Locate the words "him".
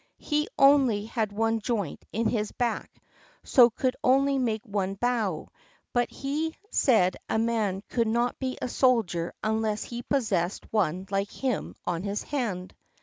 11.29-11.75